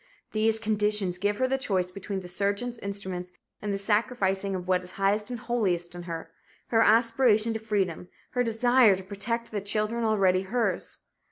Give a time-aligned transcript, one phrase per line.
[0.31, 4.83] These conditions give her the choice between the surgeon's instruments and the sacrificing of what
[4.83, 6.31] is highest and holiest in her
[6.69, 11.01] her aspiration to freedom, her desire to protect the children already hers.